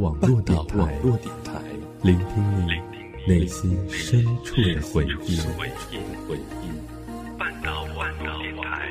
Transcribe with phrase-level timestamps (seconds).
[0.00, 1.60] 网络电台，
[2.00, 2.72] 聆听你
[3.28, 5.38] 内心深处的回忆。
[7.38, 8.88] 半岛网络电台。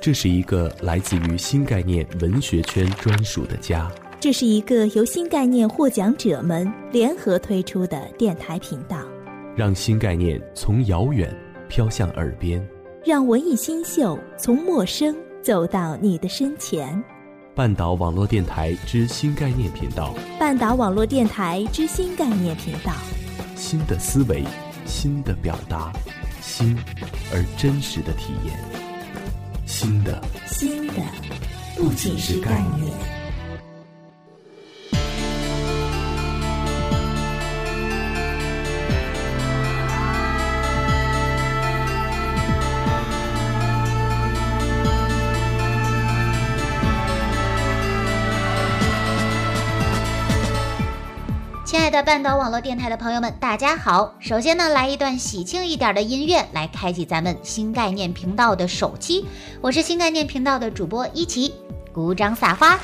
[0.00, 3.90] 这是一个来自于新概念文学圈专属的家。
[4.26, 8.98] 这是一个由新概念获奖者们联合推出的电台频道，
[9.54, 11.32] 让新概念从遥远
[11.68, 12.60] 飘向耳边，
[13.04, 17.00] 让文艺新秀从陌生走到你的身前。
[17.54, 22.92] 半岛网络电台之新概念频道，半岛网络电台之新概念频道，
[23.54, 24.42] 新的思维，
[24.86, 25.92] 新的表达，
[26.40, 26.76] 新
[27.32, 28.58] 而真实的体验。
[29.66, 30.94] 新的，新的，
[31.76, 32.92] 不仅是概念。
[52.02, 54.14] 半岛网络电台的朋友们，大家好！
[54.20, 59.24] 首先呢，来一段喜庆一点的音乐，来开启咱们新概念频道的首期。
[59.62, 61.54] 我是新概念频道的主播一奇，
[61.92, 62.78] 鼓掌撒花。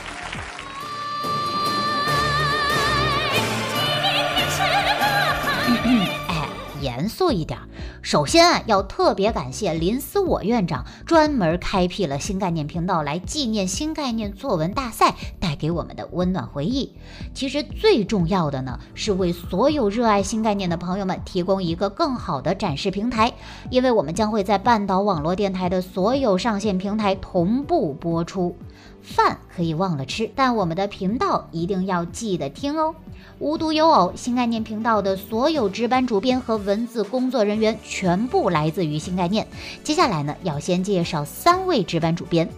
[6.83, 7.58] 严肃一点。
[8.02, 16.92] 首先啊，要特别感谢林思我院长专门开辟了新概念频道来纪念新概念作文大赛带给我们的温暖回忆。
[17.33, 23.33] 其实最重要的呢，是为所有热爱新概念的朋友们提供一个更好的展示平台，
[23.70, 28.56] 因为我们将会在半岛网络电台的所有上线平台同步播出。
[29.03, 32.95] 饭可以忘了吃，但我们的频道一定要记得听哦。
[33.39, 39.46] 无独有偶，新概念频道的所有值班主编和文字工作人员全部来自于新概念。
[39.83, 42.48] 接下来呢，要先介绍三位值班主编。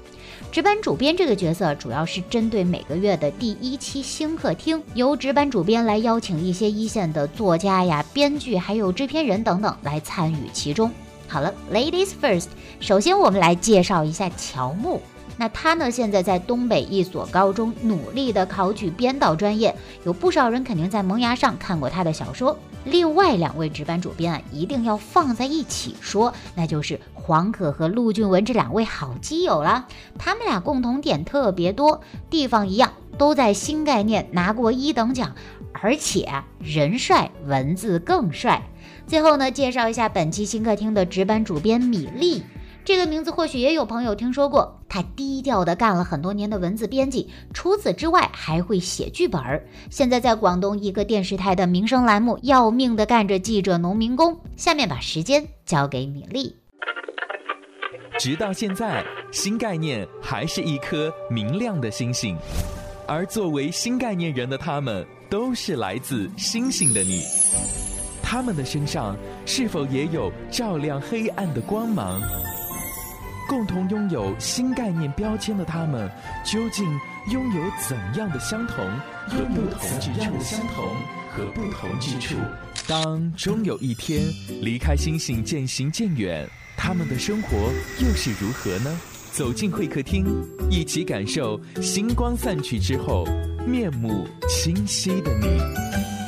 [0.53, 10.91] 值班主编这个角色主要是针对每个月的第一期新客厅，由值班主编来邀请一些一线的作家呀、编剧，还有制片人等等来参与其中。
[11.27, 15.01] 好了，Ladies first，首先我们来介绍一下乔木。
[15.37, 15.91] 那他呢？
[15.91, 19.75] 现在在东北一所高中努力的考取编导专业，
[20.05, 22.57] 有不少人肯定在萌芽上看过他的小说。
[22.85, 29.89] 另外两位值班主编啊，一定要放在一起说，那就是黄可和陆俊文这两位好基友了。
[30.19, 35.35] 他们俩共同点特别多，地方一样，都在新概念拿过一等奖，
[35.73, 36.29] 而且
[36.59, 38.63] 人帅，文字更帅。
[39.07, 42.43] 最后呢，介绍一下本期新客厅的值班主编米粒。
[42.85, 49.67] 这个名字或许也有朋友听说过，他低调的干了很多年的文字编辑，除此之外还会写剧本儿。
[49.91, 54.39] 现在在广东一个电视台的民生栏目，要命的干着记者农民工。
[54.55, 56.55] 下面把时间交给米粒。
[58.19, 59.03] 直到现在，
[59.33, 62.37] 新概念还是一颗明亮的星星，
[63.09, 67.23] 而作为新概念人的他们，都是来自星星的你。
[68.23, 72.21] 他们的身上是否也有照亮黑暗的光芒？
[73.49, 76.11] 共同拥有新概念标签的他们，
[76.45, 76.87] 究竟
[77.31, 78.77] 拥有怎样的相同
[79.27, 80.41] 和不同之处？
[80.41, 80.85] 相同
[81.31, 82.35] 和不同之处。
[82.87, 84.21] 当终有一天
[84.63, 87.57] 离开星星渐行渐远，他们的生活
[87.99, 89.01] 又是如何呢？
[89.33, 90.25] 走进会客厅，
[90.71, 93.27] 一起感受星光散去之后
[93.67, 96.24] 面目清晰的你。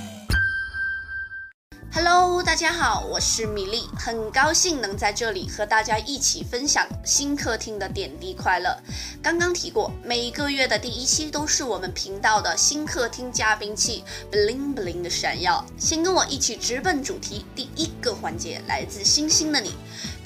[2.56, 8.74] 大家好，我是米粒，很高兴能在这里和大家一起分享新客厅的点滴快乐。
[9.22, 14.02] 刚刚提过，每个月的第一期都是我们频道的新客厅嘉宾器
[14.32, 15.62] ，bling bling 的闪耀。
[15.76, 19.74] 先跟我一起直奔主题，第一个环节来自星星的你。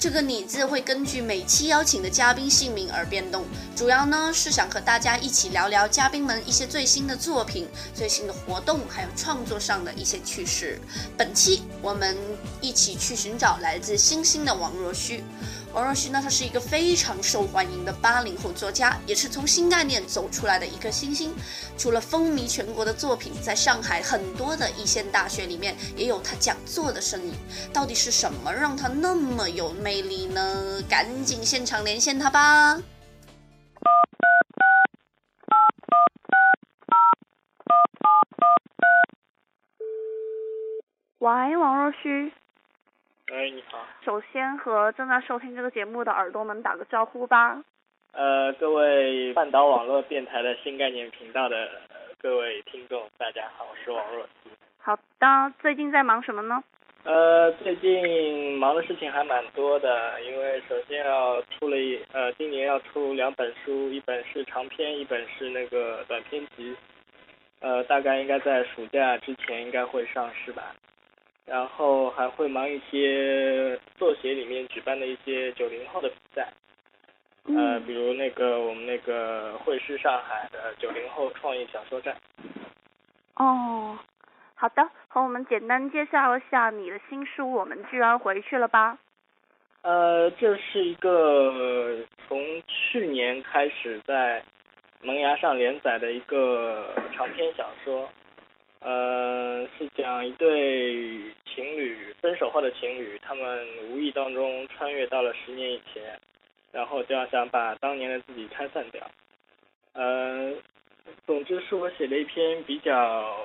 [0.01, 3.45] 这个“你”字会根据每期邀请的嘉宾姓名而变动，
[3.75, 10.81] 主要呢是想和大家一起聊聊嘉宾们一些最新的作品、最新的活动，还有创作上的一些趣事。
[11.15, 12.17] 本期我们
[12.61, 15.23] 一起去寻找来自星星的王若虚。
[15.73, 21.33] 王若虚呢，他是一个非常受欢迎的八零后作家，也是从新概念走出来的一颗新星。
[21.77, 27.33] 除了风靡全国的作品，在上海很多的一线大学里面也有他讲座的身影。
[27.71, 30.81] 到底是什么让他那么有魅力呢？
[30.89, 32.77] 赶紧现场连线他吧！
[41.19, 42.33] 喂，王若虚。
[43.31, 43.87] 喂，你好。
[44.03, 47.63] 首先和正在收听这个节目的耳朵们打个招呼吧。
[48.11, 51.69] 呃，各位半岛网络电台的新概念频道的
[52.21, 54.49] 各位听众，大家好，我是王若曦。
[54.77, 56.61] 好的，最近在忙什么呢？
[57.05, 66.75] 呃，最近忙的事情还蛮多的，因为首先要出了一呃，今年要出两本书，一本是长篇，一本是那个短篇集，
[67.61, 70.75] 呃，大概应该在暑假之前应该会上市吧。
[71.45, 76.47] 然后还会忙一些作协里面举办的一些九零后的比赛，
[77.45, 82.15] 呃，比如那个我们那个会师上海的九零后创意小说站。
[83.35, 83.97] 哦，
[84.55, 88.97] 好的，和我们简单介绍一下你的新书《我们居然回去了》吧。
[89.81, 91.97] 呃，这是一个
[92.27, 94.43] 从去年开始在
[95.01, 98.07] 萌芽上连载的一个长篇小说。
[98.83, 106.19] 呃，是讲一对情侣分手后的情侣，他们无意当中穿越到了十年以前，
[106.71, 108.99] 然后就要想把当年的自己拆散掉。
[109.93, 110.51] 呃，
[111.27, 113.37] 总之是我写的一篇比较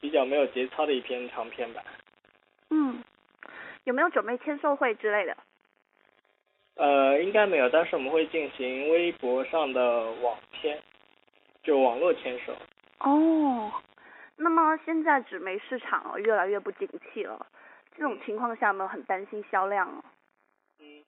[0.00, 1.84] 比较没有节操的一篇长篇吧。
[2.70, 3.04] 嗯，
[3.84, 5.36] 有没有准备签售会之类的？
[6.74, 10.76] 呃，应该没有，但是我们会进行微博上的网签，
[11.62, 12.52] 就网络签售。
[12.98, 13.72] 哦。
[14.42, 17.46] 那么现在纸媒市场哦越来越不景气了，
[17.94, 20.02] 这种情况下有没有很担心销量哦？
[20.80, 21.04] 嗯，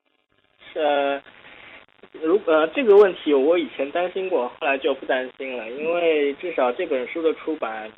[0.71, 1.23] 是，
[2.21, 7.91] 如呃这个问题我以前担心过，后来就不担心了，因为至少这本书的出版，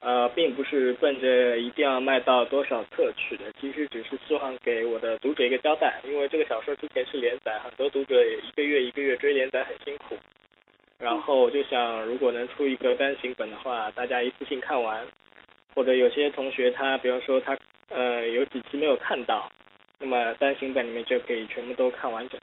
[0.00, 10.18] 呃并不是奔着一定要卖到多少册去的，其实只是希望给我的读者一个交代，因为这个小说之前是连载，很多读者也一个月一个月追连载很辛苦。
[11.00, 15.06] 然后我就想，如果能出一个单行本的话，大家一次性看完，
[15.74, 17.56] 或者有些同学他，比方说他
[17.88, 19.50] 呃有几期没有看到，
[19.98, 22.38] 那么单行本里面就可以全部都看完整。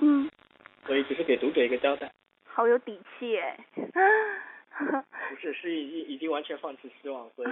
[0.00, 0.28] 嗯。
[0.84, 2.10] 所以只是给读者一个交代。
[2.44, 3.56] 好有底气哎。
[4.74, 7.48] 不是，是已经已经完全放弃希望，所以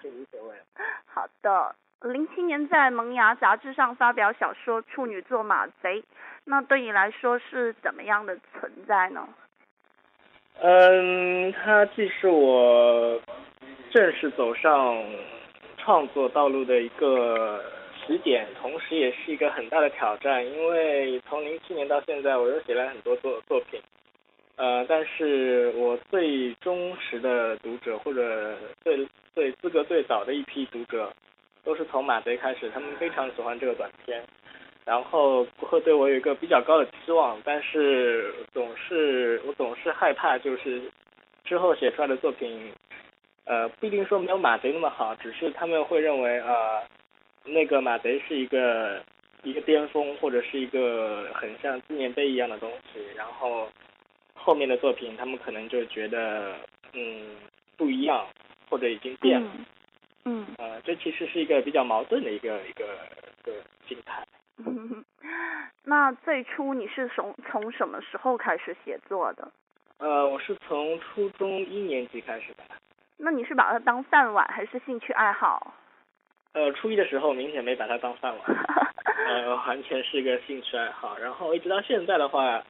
[0.00, 0.64] 就无所谓了。
[1.06, 6.00] 好的，零七年在《萌芽》杂志上发表小说《处女座马贼》，
[6.44, 9.28] 那对你来说是怎么样的存在呢？
[10.60, 13.20] 嗯，它既是我
[13.90, 15.02] 正式走上
[15.76, 17.60] 创作道路的一个
[18.06, 20.46] 起点，同时也是一个很大的挑战。
[20.46, 23.80] 因为从零七年到现在，我又写了很多作作品，
[24.56, 31.12] 呃，但是我最忠实的读者或者最最资格最早的一批读者，
[31.64, 34.22] 都是从马贼开始，他们非常喜欢这个短片。
[34.84, 40.82] 然后会对我有一个比较高的期望，但是总是我总是害怕，就是
[41.44, 42.72] 之后写出来的作品，
[43.44, 46.82] 呃，不一定说没有马贼那么好，只是他们会认为呃，
[47.44, 49.00] 那个马贼是一个
[49.44, 53.68] 一个巅峰，或者是一个很像纪念碑一样的东西，然后
[54.34, 56.56] 后面的作品他们可能就觉得
[56.92, 57.36] 嗯
[57.76, 58.26] 不一样，
[58.68, 59.50] 或者已经变了，
[60.24, 62.84] 嗯，呃，这其实是一个比较矛盾的一个一个
[63.40, 63.52] 一个
[63.86, 64.26] 心态。
[65.84, 69.50] 那最初你是从从什么时候开始写作的？
[69.98, 72.64] 呃，我是从初中一年级开始的。
[73.18, 75.74] 那你是把它当饭碗还是兴趣爱好？
[76.54, 78.44] 呃，初一的时候明显没把它当饭碗，
[79.26, 81.16] 呃，完全是一个兴趣爱好。
[81.18, 82.62] 然后一直到现在的话，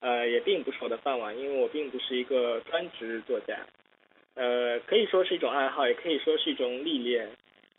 [0.00, 3.56] 呃，也并不是我的饭碗，因为我并不是一个专职作家。
[4.34, 7.28] 呃，可以说是一种爱好，也可以说是一种历练，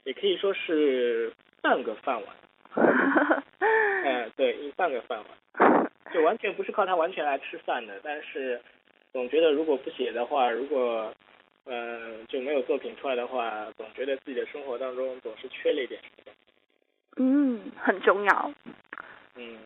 [0.04, 1.32] 也可以说是
[1.62, 2.36] 半个饭碗。
[3.60, 8.00] 嗯，对，一半个饭碗，就完全不是靠它完全来吃饭的。
[8.04, 8.62] 但是
[9.12, 11.14] 总觉得如果不写的话，如果
[11.66, 16.32] 嗯就没有作品出来的话，总觉得自己的生活当中总是缺了一点什么。
[17.18, 18.52] 嗯，很重要。
[19.36, 19.58] 嗯。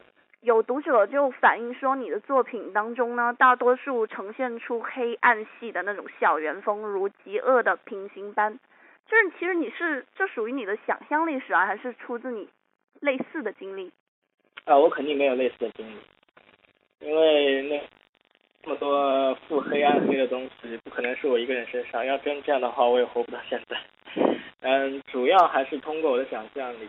[0.41, 8.57] 有读者就反映说，你的作品当中呢，大多数呈现出黑暗系的那种校园风，如极恶的平行班。
[9.05, 12.50] 就是其实你是这属于你的想象历史啊，还是出自你？
[13.01, 13.91] 类似的经历
[14.63, 17.81] 啊，我肯定没有类似的经历，因为那
[18.63, 22.05] 那么多腹黑暗黑的东西，不可能是我一个人身上。
[22.05, 23.75] 要真这样的话，我也活不到现在。
[24.62, 26.88] 嗯，主要还是通过我的想象力。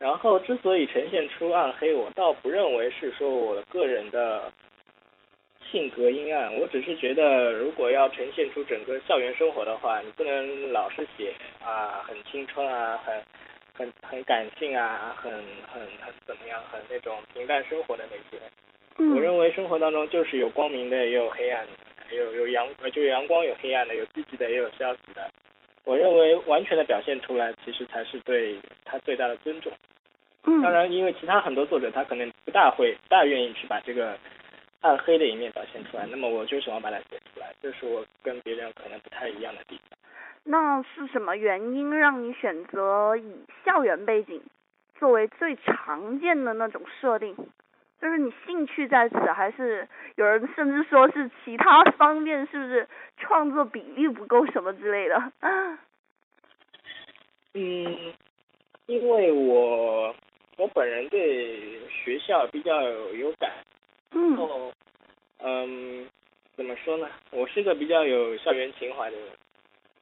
[0.00, 4.52] 然后，之所以呈现出暗黑，我倒不认为是说我的个人的
[5.70, 11.32] 性格阴暗，我只是觉得，如果要呈现出整个校园生活的话，你不能老是写
[11.64, 13.22] 啊，很青春啊，很。
[13.76, 15.30] 很很感性啊，很
[15.70, 18.42] 很很怎么样，很那种平淡生活的那些。
[19.14, 25.30] 我认为生活当中就是有光明的，也有黑暗的，有有阳就有阳光有黑暗的，有积极的也有消极的。
[25.84, 29.70] 我认为完全的表现出来，其实才是对他最大的尊重。
[30.62, 34.16] 当然，因为其他很多作者他可能不大会不大愿意去把这个
[34.80, 39.98] 暗黑的一面表现出来，那么我就喜欢把它写出来，这是我跟别人可能不太一样的地方。
[40.48, 44.40] 那是什么原因让你选择以校园背景
[44.98, 47.36] 作为最常见的那种设定？
[48.00, 52.86] 就是你兴趣在此，还是有人甚至说是其他方面，是不是
[53.16, 55.32] 创作比例不够什么之类的？
[57.54, 58.14] 嗯，
[58.84, 60.14] 因为我
[60.58, 63.50] 我本人对学校比较有感，
[64.12, 64.72] 嗯后
[65.38, 66.06] 嗯，
[66.54, 67.08] 怎么说呢？
[67.30, 69.26] 我是个比较有校园情怀的人。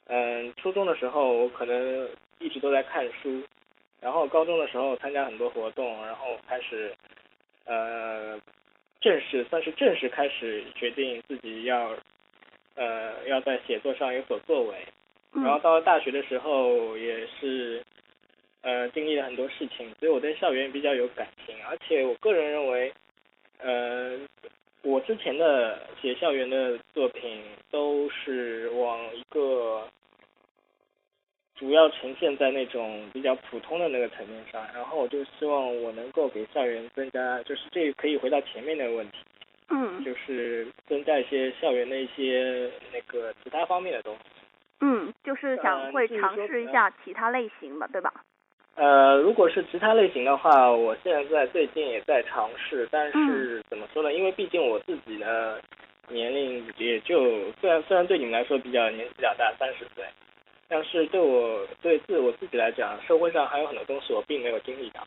[0.06, 2.08] 嗯，初中的时候我可能
[2.38, 3.42] 一直都在看书，
[4.00, 6.94] 然后高中的时候参加很多活动，然后开始
[7.64, 8.38] 呃
[9.00, 11.96] 正式算是正式开始决定自己要
[12.74, 14.76] 呃要在写作上有所作为。
[15.32, 17.82] 然后嗯到了大学的时候也是
[18.62, 22.92] 呃经历了很多事情，所以我对校园比较有感情，而且我个人认为，
[23.58, 24.18] 呃，
[24.84, 29.88] 我之前的写校园的作品都是往一个
[31.56, 39.18] 主要呈现在那种比较普通的那个层面上，然后我就希望我能够给校园增加，就是这可以回到前面那个问题，
[39.70, 44.20] 嗯就是增加一些校园的一些那个其他方面的东西。
[44.80, 48.12] 嗯，就是想呃会尝试一下其他类型吧，对吧？
[48.76, 54.12] 呃，如果是其他类型的话，我现在最近也在尝试，但是怎么说呢？
[54.12, 55.60] 因为毕竟我自己的
[56.08, 60.04] 年龄也就虽然虽然对你们来说比较年纪比较大，三十岁，
[60.68, 65.06] 但是对我对自我自己来讲，社会上还有很多东西我并没有经历到，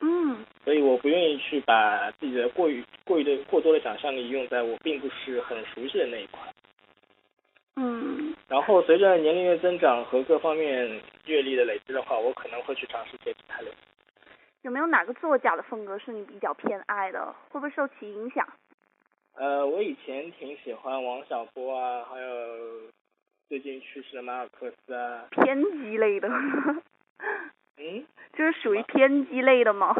[0.00, 6.40] 嗯所以我不愿意去把自己的过于过于的过多的想象力用在我并不是很熟悉的那一块。
[7.76, 13.76] 嗯然后随着年龄的增长和各方面阅历的累积的话，我可能会去尝试一些其他类型。
[14.62, 17.34] 有没有哪个作家的风格是你比较偏爱的？
[17.50, 18.46] 会不会受其影响？
[19.34, 22.82] 呃，我以前挺喜欢王小波啊，还有
[23.48, 25.26] 最近去世的马尔克斯啊。
[25.30, 26.28] 偏激类的，
[27.78, 29.94] 嗯，就是属于偏激类的吗？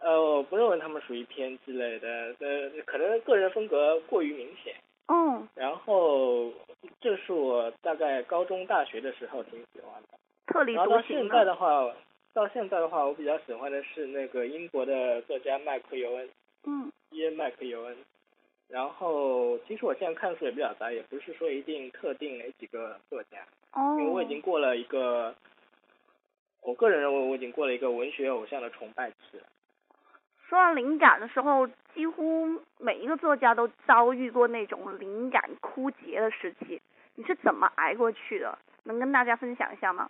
[0.00, 4.74] 呃，我不认为他们属于偏激类的，呃，可能个人风格过于明显。
[5.08, 6.52] 嗯，然后，
[7.00, 10.18] 这是我大概高中、大学的时候挺喜欢的。
[10.46, 11.46] 特立然后到现在的。
[11.46, 11.94] 的话，
[12.32, 16.28] 到现在的话，我比较喜欢的是那个英国的作家麦克尤恩，
[16.64, 17.96] 嗯伊恩麦克尤恩。
[18.68, 23.38] 然后，其实我现在看书也比较杂，也不是说一定特定哪几个作家，
[23.72, 25.34] 哦因为我已经过了一个，
[26.62, 29.44] 我个人认为我已经过了一个文学偶像的崇拜期了。
[30.48, 36.80] 说到灵感的时候，几乎每一个作家都遭遇过那种灵感枯竭的时期，
[37.16, 38.56] 你是怎么挨过去的？
[38.84, 40.08] 能跟大家分享一下吗？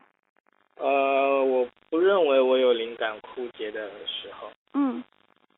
[0.77, 4.53] 呃，我不认为我有灵感枯竭的时候。
[4.75, 5.03] 嗯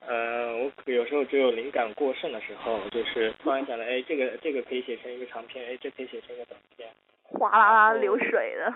[0.01, 6.89] 呃，我可有时候只有灵感过剩的时候，就是突然想到，哎，这个这个可以写成一个长篇，哎，这可以写成一个短篇。
[7.23, 8.73] 哗啦啦流水的。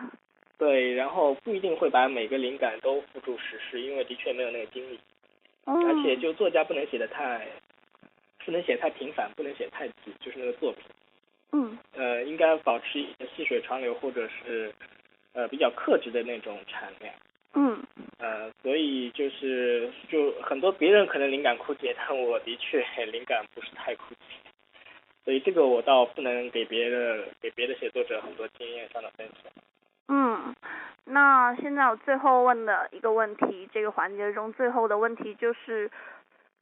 [0.58, 5.00] 对，然后不一定会把每个灵感都付诸实施，因为的确没有那个精力。
[5.66, 5.84] 嗯。
[5.86, 7.46] 而且就作家不能写的太，
[8.44, 10.82] 不能写太频繁，不能写太急，就是那个作品。
[11.52, 13.04] 嗯呃，应该保持
[13.36, 14.72] 细水长流，或者是
[15.32, 17.14] 呃比较克制的那种产量。
[17.56, 17.80] 嗯
[18.18, 24.50] 呃，所以就是就很多别人可能灵感枯竭，但我的确灵感不是太枯竭，
[25.24, 29.52] 所以这个我倒不能给别的给别的写作者很多经验上的分享。
[31.06, 35.90] 那现在我最后问的一个问题，这个环节中最后的问题就是，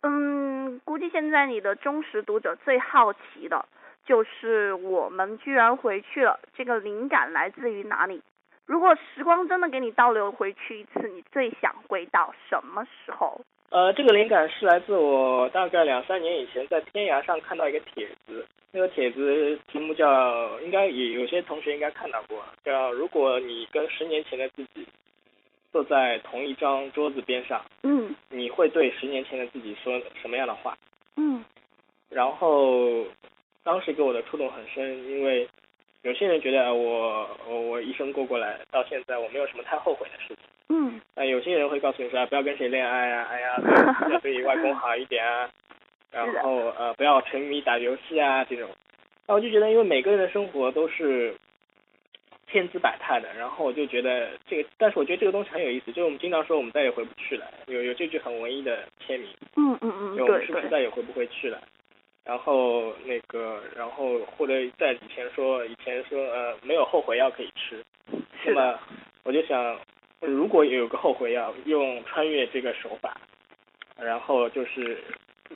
[0.03, 3.65] 嗯，估计现在你的忠实读者最好奇的
[4.05, 8.23] 就是我们居然回去了，这个灵感来自于哪里？
[8.67, 13.41] 如果时光真的给你倒流回去一次，你最想回到什么时候？
[13.73, 24.87] 呃，这个灵感是来自我大概两三年以前在天涯上看到一个帖子，那个帖子题目叫，应该也有些同学应该看到过，叫如果你跟十年前的自己
[25.73, 30.77] 坐在同一张桌子边上，嗯你会对十年前的自己说什么样的话？
[31.17, 31.43] 嗯
[32.11, 33.07] 然后
[33.65, 35.49] 当时给我的触动很深，因为
[36.03, 40.37] 有些人觉得我我一生过过来到现在我没有什么太后悔的事情，
[40.75, 43.57] 嗯那有些人会告诉你说啊不要跟谁恋爱啊， 哎呀
[44.11, 45.51] 要对外公好一点啊，
[46.11, 48.69] 然后呃不要沉迷打游戏啊这种，
[49.27, 51.35] 那我就觉得因为每个人的生活都是
[52.51, 59.29] 千姿百态的，然后我就觉得这个，但是我觉得这个东西很有意思，就是我们经常说我们再也回不去了，有有这句很文艺的签名。
[59.57, 61.61] 嗯嗯嗯，就我们是不是，再也回不回去了？
[62.25, 67.83] 然后那个，然后或者在以前说，以前说呃没有后悔药可以吃，
[68.47, 68.79] 那么
[69.25, 69.77] 我就想，
[70.23, 73.21] 如果有个后悔药，用穿越这个手法，
[73.99, 75.03] 然后就是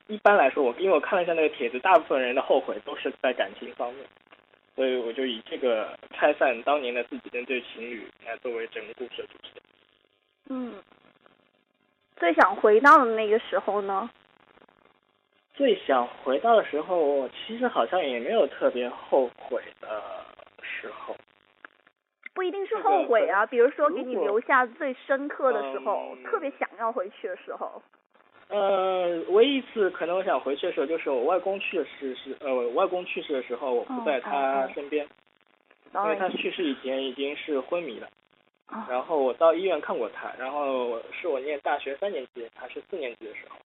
[0.08, 4.04] 一般来说，我因为我看了一下那个帖子，大部分人的后悔都是在感情方面，
[4.74, 9.52] 所以我就以这个拆散当年的自己那对情侣来作为整个故事的主线。
[10.48, 10.74] 嗯，
[12.16, 14.10] 最想回到的那个时候呢？
[15.54, 19.88] 最想回到的时候，其实好像也没有特别后悔的
[20.60, 21.16] 时候。
[22.36, 27.82] 不一定是后悔啊，比如说给你留下最深刻的时候，嗯特别想要回去的时候。
[28.48, 35.04] 呃，唯一一次可能我想回去的时候，就是我外公去世是呃，我外公去世的时候，我不在他身边，
[35.94, 38.06] 因为他去世以前已经是昏迷了。
[38.06, 43.56] 哦然后我到医院看过他，然后是我念大学三年级，还是四年级的时候。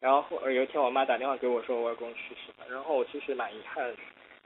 [0.00, 3.92] 然后后有一天我妈打电话给我说我外公去世了，然后我其实蛮遗憾，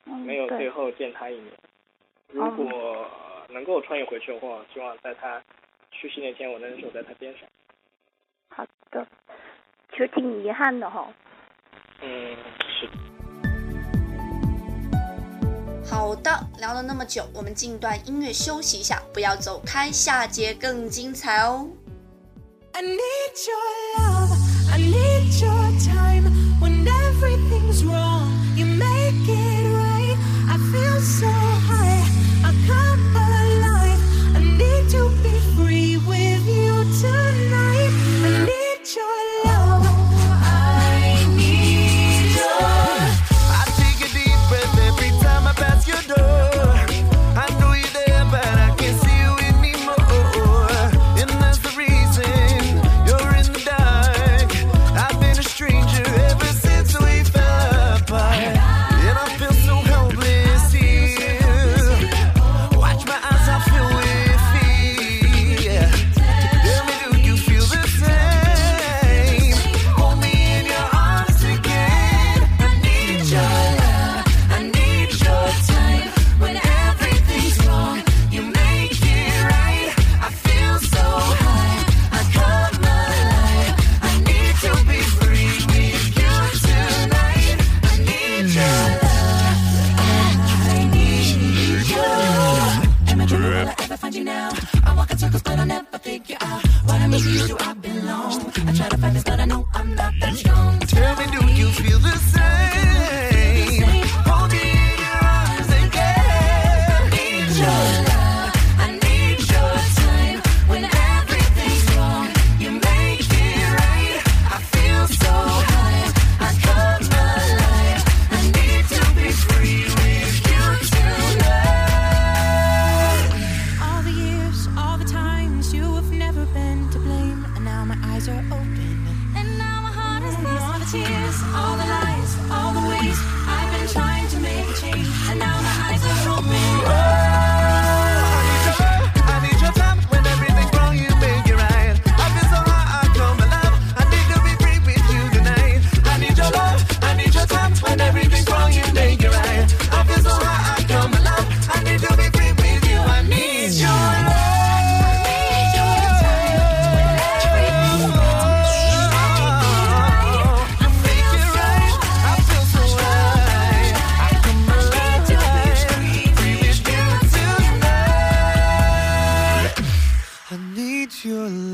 [0.06, 1.52] 嗯没有最后见他一面。
[2.28, 3.06] 如果
[3.52, 5.42] 能够穿越回去的话，希望在他
[5.90, 7.48] 去世那天我能守在他边上。
[8.48, 9.06] 好的，
[9.90, 11.08] 其实挺遗憾的哈。
[12.00, 12.36] 嗯，
[12.68, 12.92] 是的。
[15.84, 21.68] 好的，聊了那么久，我们进段音乐休息一下，不要走开，下节更精彩哦。
[22.72, 22.96] I need
[23.46, 23.58] your
[23.98, 24.11] love,
[93.32, 94.50] Am i'll I ever find you now?
[94.84, 97.56] I walk in circles, but I never figure out what I miss you.
[97.58, 98.52] I belong.
[98.68, 100.78] I try to find this, but I know I'm not that strong.
[100.80, 101.41] Tell me, do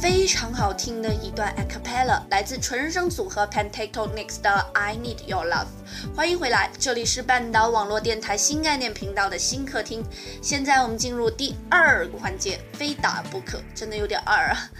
[0.00, 5.66] 非常好听的一段 a cappella，来自纯声组合 Pentatonix 的《I Need Your Love》。
[6.14, 10.04] 欢迎回来，这里是半岛网络电台新概念频道的新客厅。
[10.40, 14.70] 现在我们进入第二个环节，非打不可，真的有点二啊！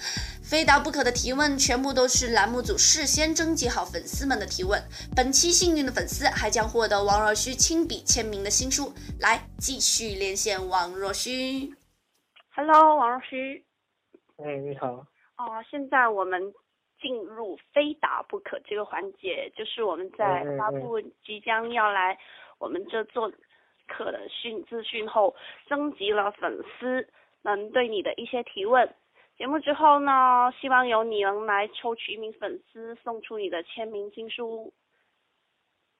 [0.40, 4.81] 非打不可的提问全部都是栏目组事先征集好粉丝们的提问。
[5.16, 8.94] 本期幸运的粉丝还将获得王若虚亲笔签名的新书。
[9.18, 11.74] 来，继续连线王若虚。
[12.54, 13.64] Hello，王若虚。
[14.38, 15.05] 哎，你好。
[15.37, 16.55] 哦，现在我们
[17.01, 22.16] 进入非打不可这个环节，就是我们在嗯嗯发布即将要来
[22.59, 23.29] 我们这做
[23.88, 25.35] 客的讯资讯后，
[25.66, 27.09] 征集了粉丝
[27.42, 28.88] 们对你的一些提问。
[29.37, 34.72] 节目之后呢，希望由你能来抽取一名粉丝，送出你的签名新书。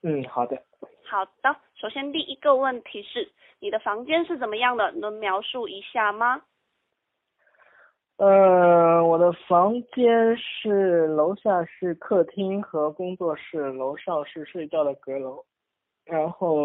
[0.03, 0.63] 嗯，好的。
[1.05, 4.93] 好的，首先第一个问题是，你的房间是怎么样的？
[4.93, 6.43] 能描述一下吗？
[8.19, 15.45] 呃，我的房间是楼下是客厅和工作室，楼上是睡觉的阁楼。
[16.05, 16.57] 然后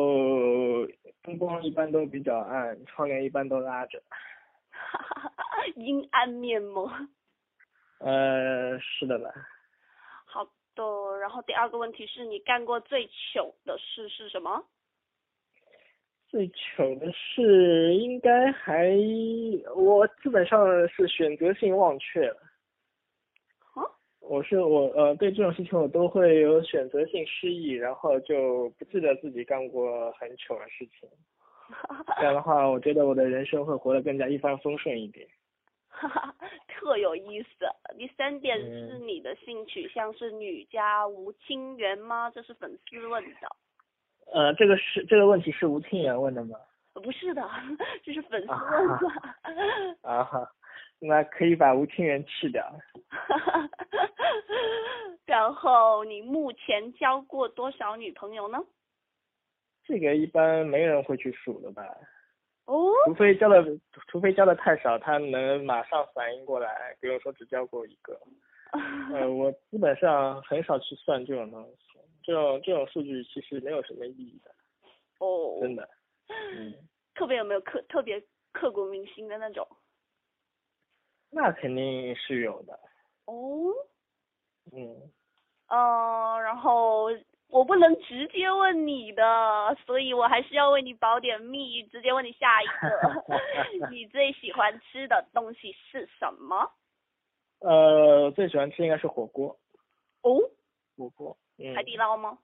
[1.22, 4.02] 灯光一般都比较暗，窗帘一般都拉着。
[4.72, 7.08] 哈哈哈阴暗面吗？
[8.00, 9.30] 呃，是的吧？
[10.26, 14.66] 好的，然后第二个问题是你干过最糗的事是什么？
[16.34, 18.90] 最糗的事应该还，
[19.76, 22.38] 我基本上是选择性忘却了。
[23.76, 23.86] 啊？
[24.20, 31.08] 我是我呃，对这种事情我都会有选择性失忆，然后就不记得自己干过很糗的事情。
[32.18, 35.28] 这样的话，我觉得我的人生会活得更加一帆风顺一点。
[35.88, 36.36] 哈哈，
[36.68, 37.50] 特有意思。
[37.96, 42.32] 第三点嗯是你的性取向是女家无亲缘吗？
[42.32, 43.48] 这是粉丝问的。
[44.32, 46.58] 呃，这个是这个问题是吴清源问的吗？
[46.94, 47.42] 呃不是的，
[48.06, 48.96] 这是粉丝啊问的。
[50.08, 50.48] 啊哈，
[51.00, 52.64] 那可以把吴清源去掉。
[55.26, 58.60] 然后你目前交过多少女朋友呢？
[59.86, 61.84] 这个一般没人会去数的吧？
[62.66, 63.66] 哦，除非交的，
[64.08, 66.96] 除非交的太少，他能马上反应过来。
[67.02, 68.18] 比如说只交过一个，
[69.14, 71.93] 呃，我基本上很少去算这种东西，
[72.24, 74.52] 这种这种数据其实没有什么意义的，
[75.20, 75.88] 哦，真的。
[76.28, 76.74] 嗯，
[77.14, 79.68] 特别有没有刻特别刻骨铭心的那种？
[81.30, 82.80] 那肯定是有的。
[83.26, 83.74] 哦，
[84.72, 85.12] 嗯，
[85.68, 87.08] 呃，然后
[87.50, 96.72] 我不能直接问你的，所以我还是要为你保点密，直接问你下一个， 你最喜欢吃的东西是什么？
[97.60, 99.58] 呃，最喜欢吃应该是火锅。
[100.22, 100.38] 哦，
[100.98, 101.38] 火锅。
[101.58, 101.76] 嗯。
[101.76, 102.38] 海底捞吗？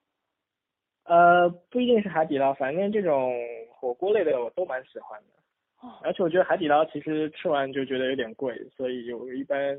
[1.06, 3.34] 呃，不一定是海底捞，反正这种
[3.72, 5.88] 火锅类的我都蛮喜欢的。
[5.88, 9.76] 哦，而且我觉得海底捞其实吃完就觉得有点贵，所以我一般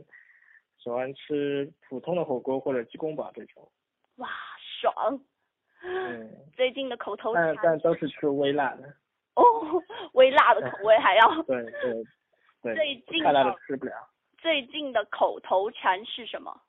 [0.78, 3.70] 喜欢吃普通的火锅或者鸡公煲这种。
[4.16, 4.28] 哇，
[4.80, 5.20] 爽！
[5.82, 8.88] 嗯，最近的口头但禅但都是吃微辣的。
[9.36, 9.42] 哦，
[10.14, 11.28] 微辣的口味还要。
[11.44, 12.04] 对对
[12.62, 13.92] 对，最近太辣的的吃不了。
[14.38, 16.60] 最近的口头禅是什么？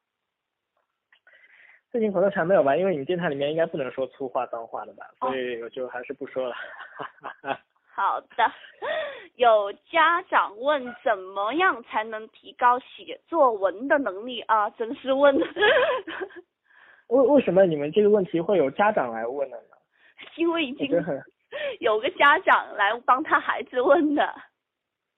[1.91, 2.73] 最近口头禅没有吧？
[2.77, 6.55] 因为你们电台里面应该不能说粗话脏话的吧，哦所以我就还是不说了。
[7.93, 8.49] 好的，
[9.35, 14.69] 有家长问怎么样才能提高写作文的能力啊？
[14.71, 15.37] 真是问，
[17.09, 19.75] 为为什么你们这个问题会有家长来问的呢？
[20.37, 20.89] 因为已经
[21.81, 24.33] 有个家长来帮他孩子问的，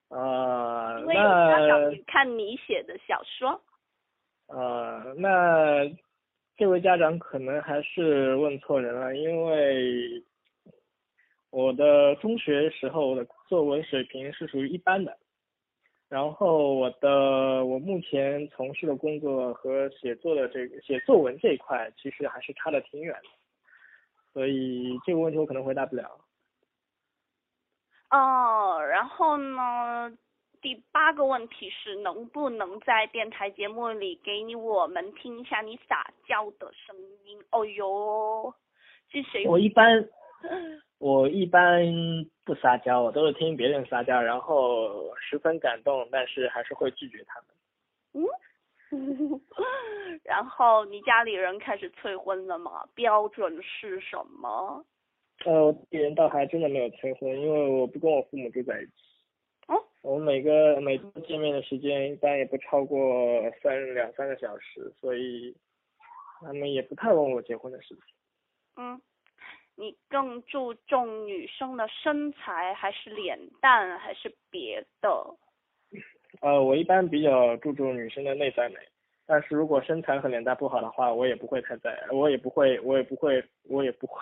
[0.10, 3.62] 呃，因为有家长那看你写的小说。
[4.48, 5.86] 呃，那
[6.64, 10.24] 这位家长可能还是问错人了，因为
[11.50, 15.18] 我的中学时候的作文水平是属于一般的，
[16.08, 23.30] 然后我的我目前从事的工作和写作的这个写作文这一块，其实还是差的挺远的，
[24.32, 26.18] 所以这个问题我可能回答不了。
[28.10, 30.18] 哦，然后呢，
[30.64, 36.96] 第八个问题是能不能在电台节目里给你我们听一下你撒娇的声
[37.26, 37.38] 音？
[37.52, 38.56] 哦哟，
[39.12, 39.46] 是谁？
[39.46, 40.08] 我一般
[41.00, 41.84] 我一般
[42.46, 48.26] 不撒娇，我都是听别人撒娇，然后十分感动，但是还是会拒绝他们。
[48.90, 49.42] 嗯，
[50.24, 52.86] 然后你家里人开始催婚了吗？
[52.96, 54.86] 标准是什么？
[55.44, 58.92] 呃，我家里人倒还真的没有催婚，因为我不跟我父母住在一起。
[60.04, 65.56] 哦，我们每个每次见面的时间一般也不超过三两三个小时，所以
[66.42, 68.04] 他们也不太问我结婚的事情。
[68.76, 69.02] 嗯，
[69.76, 75.10] 你更注重女生的身材，还是脸蛋，还是别的？
[76.42, 78.76] 呃，我一般比较注重女生的内在美，
[79.26, 84.20] 但是如果身材和脸蛋不好的话，我也不会太在，我也不会，我也不会，我也不会，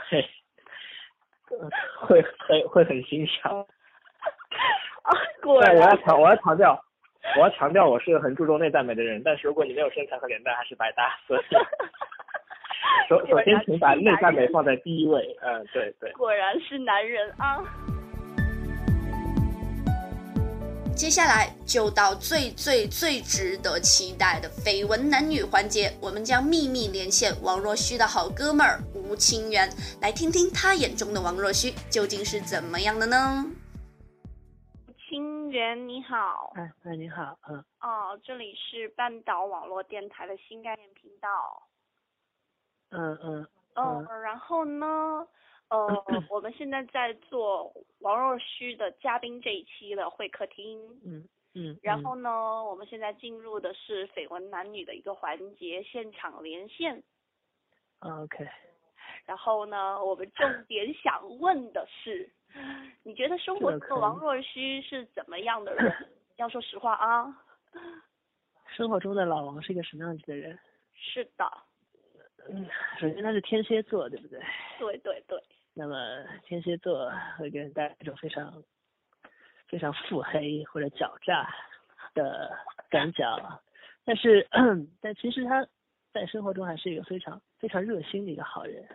[1.50, 3.66] 会会很会很欣赏。
[5.04, 5.12] 啊，
[5.42, 6.80] 果然我要，强，我要强调，
[7.38, 9.22] 我要强调，我是个很注重内在美的人。
[9.24, 11.18] 但是如果你没有身材和脸蛋，还是白搭。
[11.28, 11.42] 所以，
[13.10, 15.36] 首首先请把内在美放在第一位。
[15.42, 16.12] 嗯，对对。
[16.14, 17.64] 果然是男人啊。
[20.94, 29.68] 接下来就到最最最值得期待的绯闻男女环节，我们将秘密连线王若虚的好哥们儿吴清源，
[30.02, 33.46] 来听听他眼中的王若虚究竟是怎么样的呢？
[35.52, 41.68] 清源你好，哎，哎，你好，嗯，哦，这里是半岛网络电台的新概念频道。
[42.92, 45.28] 嗯嗯嗯，然后呢，
[45.68, 50.80] 呃， 我们现在在做王若虚的嘉宾这一期的会客厅。
[51.04, 57.04] 嗯嗯，然后呢，我们现在进入的是绯闻男女的一个环节，现场连线。
[58.00, 58.48] 嗯 OK，
[59.26, 62.32] 然后呢，我们重点想问的是，
[63.04, 65.94] 你觉得生活中的王若虚是怎么样的人？
[66.38, 67.36] 要说实话啊。
[68.76, 70.58] 生活中的老王是一个什么样子的人？
[70.96, 71.46] 是的，
[72.50, 72.68] 嗯，
[73.00, 74.40] 首先他是天蝎座，对不对？
[74.80, 75.96] 对对对，那么
[76.44, 78.64] 天蝎座会给人带来一种非常
[79.68, 81.50] 非常腹黑或者狡诈
[82.14, 82.56] 的
[82.90, 83.24] 感觉，
[84.06, 84.48] 但是
[85.02, 85.68] 但其实他
[86.14, 88.88] 在生活中还是一个非常非常热心的一个好人，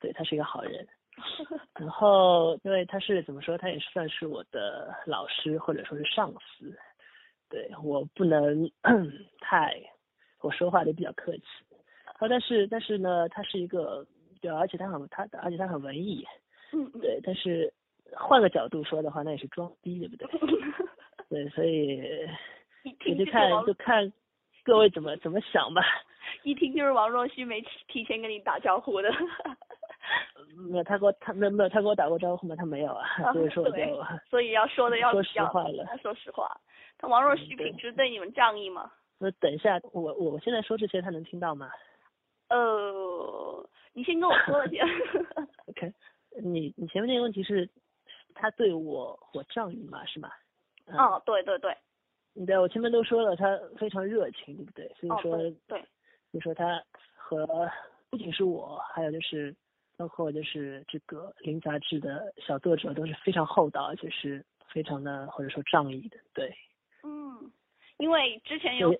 [0.00, 0.86] 对他是一个好人。
[1.78, 6.74] 然后因为他是怎么说，他也算是我的老师或者说是上司，
[7.48, 8.70] 对我不能
[9.40, 9.74] 太
[10.40, 11.42] 我说话都比较客气，
[12.18, 14.06] 啊，但是但是呢，他是一个
[14.40, 16.24] 对，而且他很他而且他很文艺，
[16.72, 17.72] 嗯，对，但是
[18.16, 20.28] 换个角度说的话，那也是装逼，对不对？
[21.28, 22.00] 对，所以
[22.84, 24.12] 一听就看就看
[24.64, 25.82] 各位怎么怎么想吧。
[26.44, 29.10] 一听就是王若虚没提提前跟你打招呼的。
[30.70, 32.54] 没有他给我他没有没有他给我打过招呼吗？
[32.56, 35.84] 他没有啊，所以说我就啊所以要说的 要说实话了。
[35.86, 36.60] 他说实话。
[36.98, 38.90] 他王若虚平时对你们仗义吗？
[39.18, 41.70] 那等一下，我我现在说这些他能听到吗
[42.48, 44.84] 呃，你先跟我说了先。？
[45.68, 45.92] OK，
[46.42, 47.68] 你你前面那个问题是，
[48.34, 50.30] 他对我我仗义嘛，是吗？
[50.86, 51.76] 嗯哦，对对对，
[52.44, 54.88] 对，我前面都说了，他非常热情，对不对？
[54.98, 55.78] 所以哦说，对对，
[56.32, 56.82] 所以说他
[57.14, 57.46] 和
[58.10, 59.54] 不仅是我，还有就是
[60.00, 66.50] 包括就是这个《零杂志》的小作者都是非常厚道，而且是非常的或者说仗义的，对。
[67.02, 67.52] 嗯，
[67.98, 68.90] 因为之前有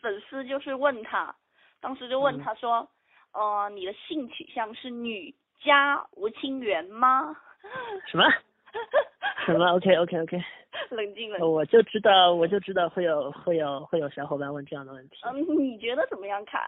[0.00, 1.36] 粉丝就是问他，
[1.78, 2.88] 当时就问他说，
[3.34, 7.36] 呃，你的性取向是女加吴清源吗？
[8.10, 8.24] 什么？
[9.44, 10.42] 什么？OK OK OK，
[10.88, 11.46] 冷静冷静。
[11.46, 15.16] 我就知道，我就知道会有会有会有小伙伴问这样的问题。
[15.24, 16.62] 嗯，你觉得怎么样看？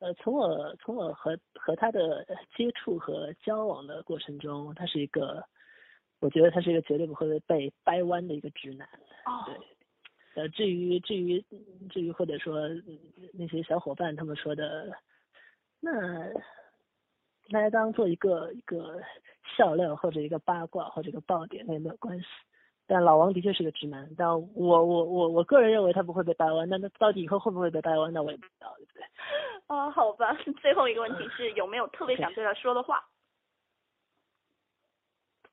[0.00, 5.44] 呃，从我从我和和他的接触和交往的过程中，他是一个，
[6.20, 8.88] 我觉得他是一个绝对不会被掰弯的一个直男。
[9.26, 9.56] 哦，对。
[10.34, 11.44] 呃，至于至于
[11.90, 12.98] 至于或者说嗯
[13.34, 14.90] 那些小伙伴他们说的，
[15.80, 15.90] 那
[17.50, 19.02] 大家当做一个一个
[19.56, 22.26] 笑料或者一个八卦或者一个爆点，那也没有关系。
[22.92, 29.04] 但老王的确是个直男，但我我我我个人认为他不会被掰弯，那那到底以后会不会被掰弯，那我也不知道，对不对？
[29.68, 30.36] 啊，好吧。
[30.60, 33.08] 最后一个问题是有没有特别想对他说的话？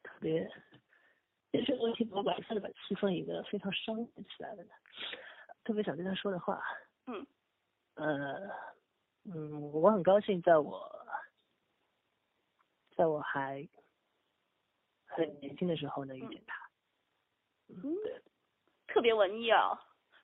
[0.02, 0.50] 特别，
[1.52, 4.72] 这这个问题我把一下子把气氛引得非常伤感起来了呢。
[5.64, 6.60] 特别想对他说的话，
[7.06, 7.28] 嗯，
[7.94, 8.50] 呃，
[9.26, 10.90] 嗯，我很高兴在我，
[12.96, 13.70] 在我还
[15.06, 16.58] 很年轻的时候能遇见他。
[16.58, 16.67] 嗯，
[18.88, 19.78] 特别文艺哦，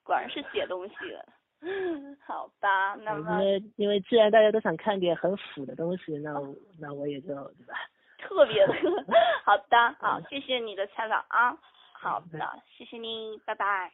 [0.04, 1.26] 果然是写东西的。
[2.28, 7.74] 好吧，那因么为因为既然大家都想看点很腐的东西，那我那我也就对吧？
[8.18, 8.74] 特别的，
[9.46, 11.58] 好的，好，谢谢你的采访啊，
[11.94, 13.92] 好的，谢谢你，拜拜。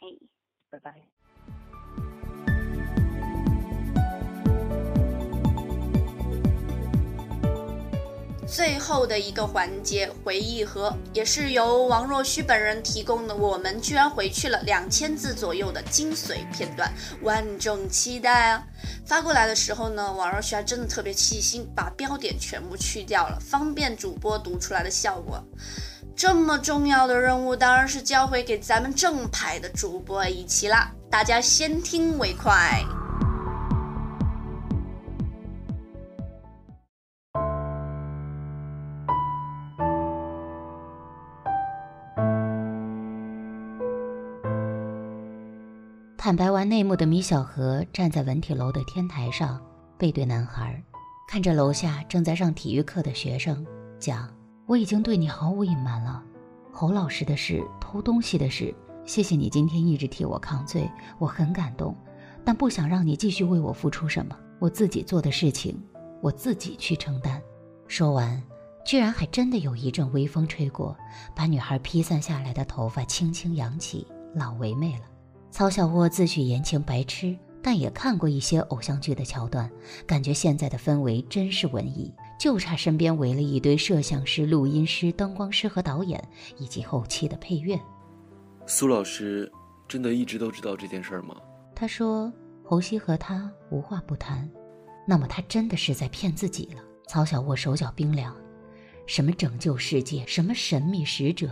[0.71, 1.18] 拜拜。
[8.51, 13.35] 最后的一个环节回忆盒，也是由王若虚本人提供的。
[13.35, 18.63] 我们居然回去了两千字左右的精髓片段，万众期待啊！
[19.05, 25.43] 发过来的时候呢，王若虚还真的特别细心，把标点全部去掉了，方便主播读出来的效果。
[26.15, 32.83] 这么重要的任务，当然是交回给咱们正牌的主播一起啦，大家先听为快。
[46.29, 49.59] 坦白完内幕的米小河站在文体楼的天台上，
[49.97, 50.79] 背对男孩，
[51.27, 53.65] 看着楼下正在上体育课的学生，
[53.97, 54.31] 讲
[54.67, 56.23] ：“我已经对你毫无隐瞒了，
[56.71, 58.71] 侯老师的事，偷东西的事，
[59.07, 60.87] 谢谢你今天一直替我抗罪，
[61.17, 61.97] 我很感动，
[62.45, 65.81] 但不想让你继续为我付出什么，我自己做的事情，
[66.21, 67.41] 我自己去承担。”
[67.89, 68.39] 说完，
[68.85, 70.95] 居然还真的有一阵微风吹过，
[71.35, 75.05] 把女孩披散下来的头发轻轻扬起，老唯美了。
[75.51, 79.69] 曹小沃自诩言情白痴，但也看过一些偶像剧的桥段，
[80.05, 86.23] 感觉现在的氛围真是文艺，就差身边围了一堆摄像师、录音师、灯光师和导演，
[86.57, 87.79] 以及后期的配乐。
[88.65, 89.51] 苏老师
[89.87, 91.35] 真的一直都知道这件事儿吗？
[91.75, 92.31] 他说
[92.63, 94.49] 侯熙和他无话不谈，
[95.07, 96.81] 那么他真的是在骗自己了。
[97.07, 98.35] 曹小沃手脚冰凉，
[99.07, 101.49] 什么拯救世界，什么神秘使者，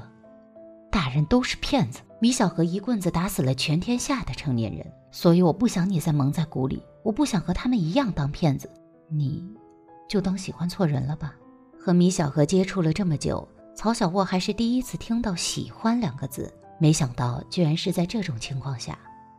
[0.91, 1.99] 大人都是骗子。
[2.19, 8.69] 米小河一棍子打死了全天下的成年人，所以我不想你再蒙在鼓里，我不想和他们一样当骗子。
[9.07, 9.47] 你，
[10.09, 11.35] 就当喜欢错人了吧。
[11.79, 18.97] 和米小河接触了这么久，曹小沃还是第一次听到“喜欢”两个字，没想到居然是在这种情况下，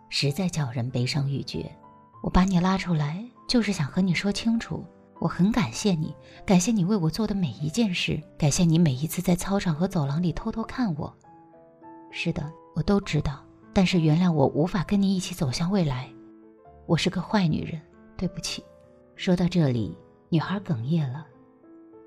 [0.08, 1.70] 实在叫人悲伤欲绝。
[2.22, 4.84] 我把你拉出来，就是想和你说清楚，
[5.18, 6.14] 我很感谢你，
[6.46, 11.12] 感谢你为我做的每一件事，感谢你每一次在操场和走廊里偷偷看我。
[12.10, 16.08] 是的，我都知道，但是原谅我无法跟你一起走向未来。
[16.86, 17.80] 我是个坏女人，
[18.16, 18.64] 对不起。
[19.16, 19.96] 说到这里，
[20.28, 21.26] 女孩哽咽了，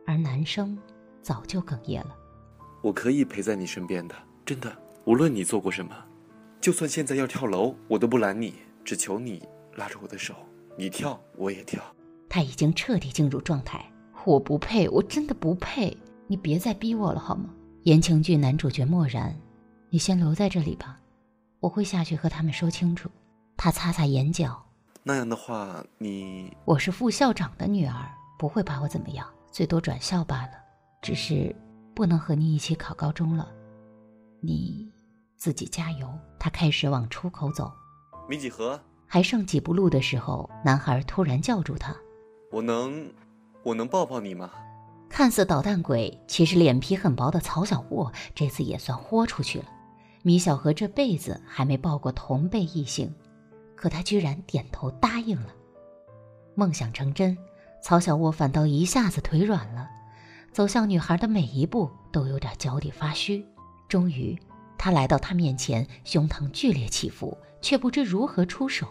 [0.05, 0.77] 而男生
[1.21, 2.15] 早就哽咽了。
[2.81, 5.93] 我可以陪在你身边的，真的，无论你做过什么，
[6.59, 9.43] 就算现在要跳楼，我都不拦你，只求你
[9.75, 10.33] 拉着我的手，
[10.77, 11.83] 你跳我也跳。
[12.29, 13.85] 他已经彻底进入状态，
[14.23, 15.95] 我不配，我真的不配，
[16.27, 17.53] 你别再逼我了好吗？
[17.83, 19.35] 言情剧男主角漠然，
[19.93, 20.97] 你先留在这里吧，
[21.59, 23.09] 我会下去和他们说清楚。
[23.57, 24.65] 他擦擦眼角，
[25.03, 30.51] 那样的话，你我是副校长的女儿，不会把我怎么样，最多转校罢了。
[31.01, 31.53] 只是
[31.93, 33.51] 不能和你一起考高中了，
[34.39, 34.89] 你
[35.35, 36.09] 自己加油。
[36.39, 37.69] 他开始往出口走，
[38.29, 41.93] 米几何，还剩几步路的时候，男孩突然叫住他。
[42.49, 43.11] 我能，
[43.61, 44.51] 我能抱抱你吗？
[45.09, 49.65] 看似捣蛋鬼，其实脸皮很薄的曹小沃这次也算豁出去了。
[50.23, 53.13] 米小河这辈子还没抱过同辈异性，
[53.75, 55.49] 可他居然点头答应了。
[56.53, 57.37] 梦想成真，
[57.81, 59.87] 曹小沃反倒一下子腿软了，
[60.51, 63.43] 走向女孩的每一步都有点脚底发虚。
[63.87, 64.37] 终于，
[64.77, 68.87] 他来到她面前，胸膛剧烈起伏，却不知如何出手。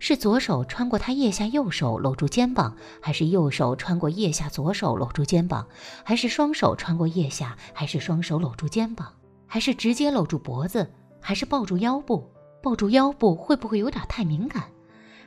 [0.00, 5.68] 是左手穿过他腋下右手搂住肩膀，还是右手穿过腋下左手搂住肩膀，
[6.02, 9.12] 还是双手穿过腋下，还是双手搂住肩膀，
[9.52, 12.26] 还是直接搂住脖子，还是抱住腰部？
[12.62, 14.64] 抱住腰部会不会有点太敏感？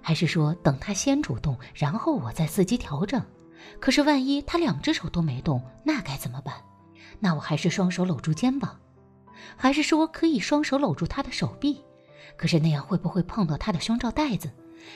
[0.02, 3.22] 还是说等他先主动，然后我再伺机调整？
[3.80, 6.56] 可是万一他两只手都没动，那该怎么办？
[7.20, 8.80] 那我还是双手搂住肩膀，
[9.56, 11.84] 还是说可以双手搂住他的手臂？
[12.36, 14.50] 可是那样会不会碰到他的胸罩带子？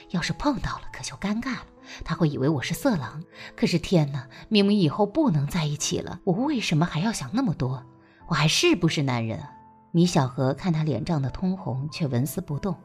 [0.10, 1.66] 要是碰到了，可就尴尬了。
[2.04, 3.24] 他会以为我是色狼。
[3.56, 7.86] 可是天哪，明明以后不能在一起了，我为什么还要想那么多？
[8.30, 9.52] 我还是不是男人啊？
[9.92, 12.76] 米小河看他脸涨得通红，却纹丝不动，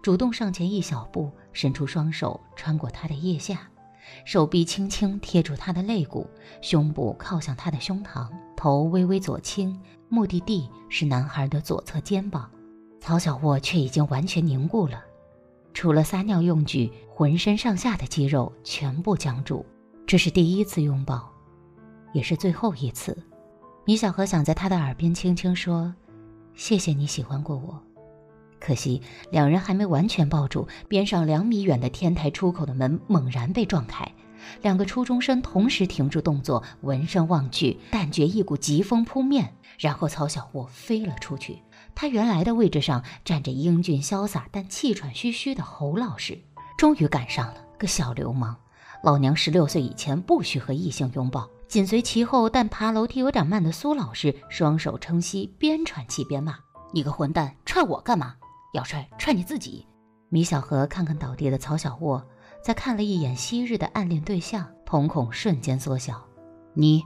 [0.00, 3.68] 主动上前一小步，伸出双手穿过他的腋下，
[4.24, 9.76] 手臂轻轻贴住他的肋骨，胸部靠向他的胸膛，头微微左倾，
[10.08, 12.48] 目的地是男孩的左侧肩膀。
[13.00, 15.02] 曹小沃却已经完全凝固了。
[15.74, 19.66] 除了撒尿用具，浑身上下的肌肉全部僵住。
[20.06, 21.28] 这是第一次拥抱，
[22.12, 23.16] 也是最后一次。
[23.84, 25.92] 米小河想在他的耳边轻轻说
[26.54, 27.82] ：“谢谢你喜欢过我。”
[28.60, 34.08] 可惜两人还没完全抱住，边上两米远的天台出口的门猛然被撞开，
[34.60, 41.58] 两个初中生同时停住动作，闻声望去，但觉一股疾风扑面，然后曹小沃飞了出去。
[41.92, 46.38] 他原来的位置上站着英俊潇洒但气喘吁吁的侯老师，
[46.78, 48.56] 终于赶上了个小流氓。
[49.02, 51.48] 老娘十六岁以前不许和异性拥抱。
[51.68, 56.54] 紧随其后，但爬楼梯有点慢的苏老师双手撑膝，边喘气边骂
[56.92, 58.34] ：“你个混蛋，踹我干嘛？
[58.74, 59.86] 要踹踹你自己！”
[60.28, 62.22] 米小河看看倒地的曹小沃，
[62.62, 66.22] 再看了一眼昔日的暗恋对象，瞳孔瞬间缩小。
[66.74, 67.02] “你，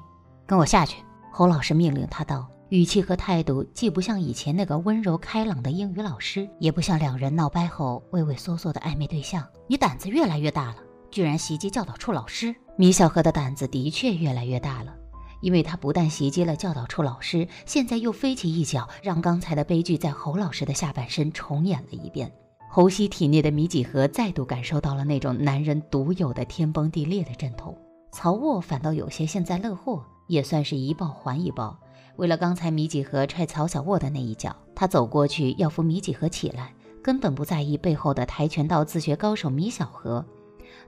[0.46, 2.46] 跟我下去！”侯老师命令他道。
[2.70, 9.46] 语气和态度既不像以前那个温柔开朗的英语老师，也不像两人闹掰后畏畏缩缩的暧昧对象。
[9.68, 10.76] 你胆子越来越大了，
[11.10, 12.54] 居然袭击教导处老师！
[12.76, 14.94] 米小河的胆子的确越来越大了，
[15.40, 22.30] 因为他不但袭击了教导处老师，现在又飞起一脚，让刚才的悲剧在侯老师的下半身重演了一遍。
[22.70, 27.74] 侯熙体内的米几何再度感受到了那种男人独有的天崩地裂的阵痛。
[28.12, 31.78] 曹沃反倒有些幸灾乐祸，也算是一报还一报。
[32.16, 40.24] 为了刚才米几何踹曹小沃的那一脚，他走过去要扶米几何起来，根本不在意背后的跆拳道自学高手米小何。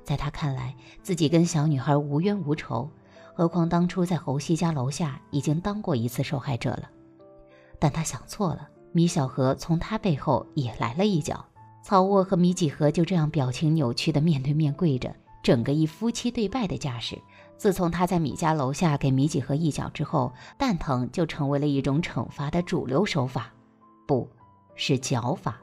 [0.08, 2.88] 在他看来，自己跟小女孩无冤无仇，
[3.34, 6.88] 何况当初在侯西家楼下已经当过一次受害者了。
[7.78, 11.44] 但他想错了，米小何从他背后也来了一脚。
[11.82, 17.18] 曹沃和米几何就这样表情扭曲的面对面跪着，整个一夫妻对拜的架势。
[17.58, 23.52] 自从他在米家楼下给米几何一脚之后，蛋疼就成为了一种惩罚的主流手法，
[24.06, 24.26] 不
[24.74, 25.60] 是脚法。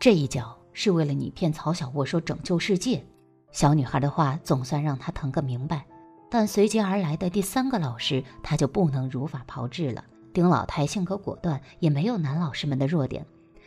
[0.00, 3.06] 这一脚是为了你骗曹小沃说拯救世界，
[3.52, 5.84] 小女孩的话总算让他疼个明白。
[6.30, 10.04] 但随即而来的第三个老师，他就不能如法炮制了。
[10.32, 13.26] 丁老太性格果断，也没有男老师们的弱点。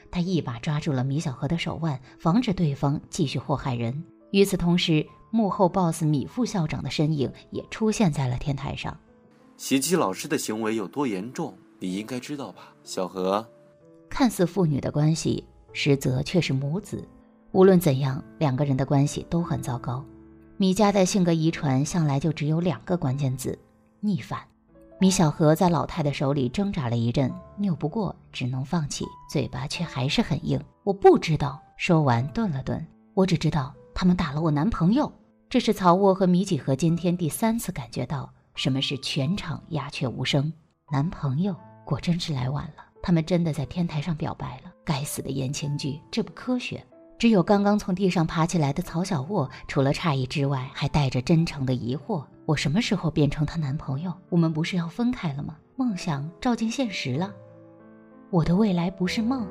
[0.10, 4.04] 他一把抓住了米小河的手腕，防止对方继续祸害人。
[4.32, 8.98] 与此同时，幕后 boss 米副校长的身影也出现在了天台上。
[9.58, 13.46] 袭击老师的行为有多严重，你应该知道吧，小何？
[14.10, 17.06] 看似父女的关系，实则却是母子。
[17.54, 20.04] 无论怎样，两个人的关系都很糟糕。
[20.58, 23.58] 米家的性格遗传向来就只有两个关键字：
[24.00, 24.40] 逆反。
[25.00, 30.60] 米小河在老太的手里挣扎了一阵，拗不过，只能放弃，嘴巴却还是很硬。
[30.84, 31.62] 我不知道。
[31.78, 32.84] 说完，顿了顿。
[33.14, 35.12] 我只知道他们打了我男朋友。
[35.48, 40.52] 这是曹沃和米几何今天第三次感觉到什么是全场鸦雀无声。
[40.92, 44.72] 男朋友果真是来晚了，他们真的在天台上表白了。
[44.84, 46.84] 该死的言情剧，这不科学。
[47.18, 54.14] 只有刚刚从地上爬起来的曹小沃，除了诧异之外，还带着真诚的疑惑：我什么时候变成她男朋友？
[54.30, 55.56] 我们不是要分开了吗？
[55.76, 57.34] 梦想照进现实了，
[58.30, 59.48] 我的未来不是梦。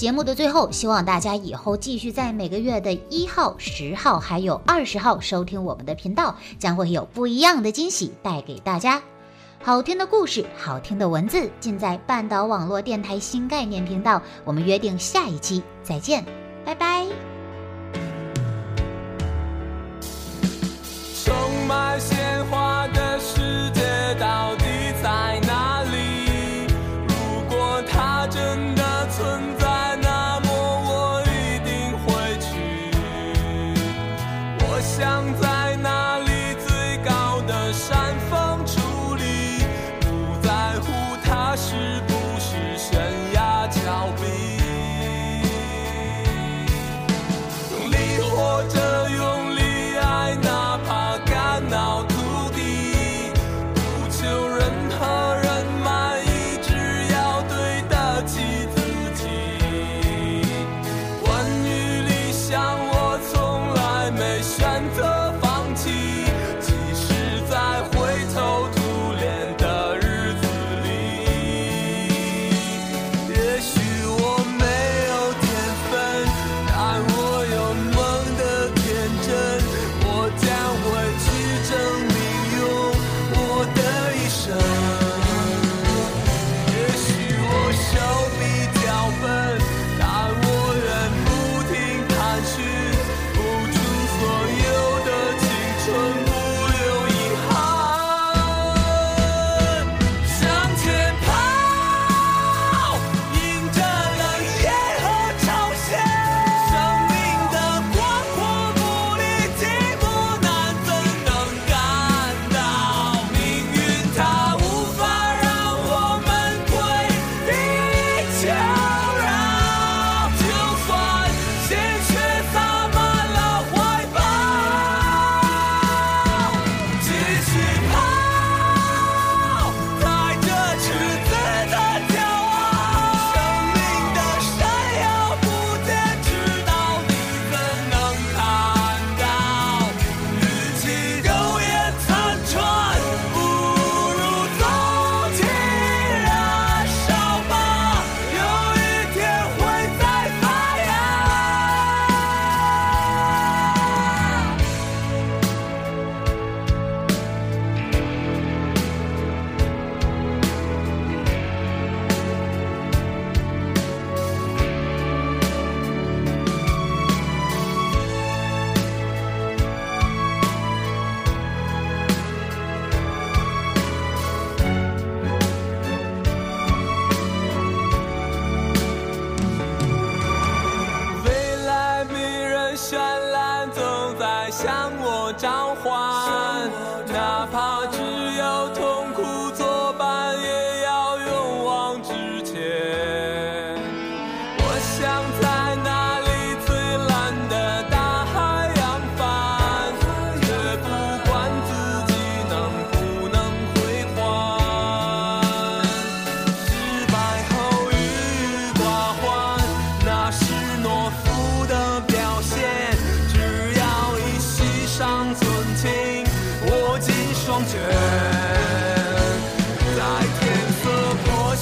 [0.00, 9.02] 节目的最后，希望大家以后继续在每个月的一号、十号还有二十号收听我们的频道，将会有不一样的惊喜带给大家。
[9.62, 14.22] 好听的故事，好听的文字，尽在半岛网络电台新概念频道。
[14.46, 16.24] 我们约定下一期再见，
[16.64, 17.29] 拜拜。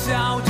[0.08, 0.47] doubt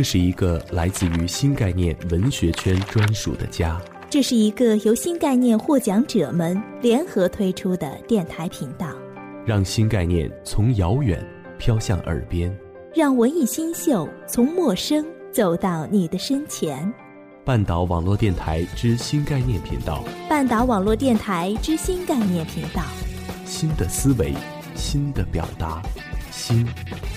[0.00, 3.78] 这是一个来自于新概念文学圈专属的家。
[4.08, 8.86] 这是一个由新概念获奖者们联合推出的电台频道，
[9.44, 11.22] 让新概念从遥远
[11.58, 12.50] 飘向耳边，
[12.94, 16.90] 让文艺新秀从陌生走到你的身前。
[17.44, 22.84] 半岛网络电台之新概念频道，半岛网络电台之新概念频道，
[23.44, 24.32] 新的思维，
[24.74, 25.82] 新的表达，
[26.30, 26.66] 新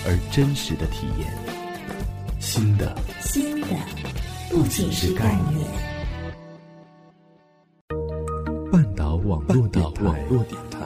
[0.06, 1.32] 而真实的体验，
[2.44, 3.66] 新的新的
[4.50, 5.66] 不仅是概念。
[8.70, 10.78] 半岛网络电台，网络电台，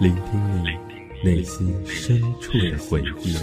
[0.00, 0.64] 聆听你
[1.24, 3.36] 内心深处的回忆。